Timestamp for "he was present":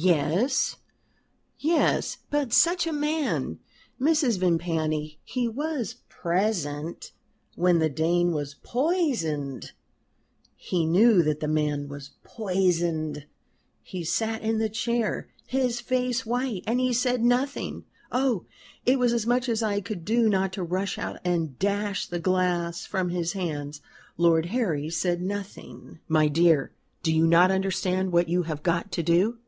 5.24-7.10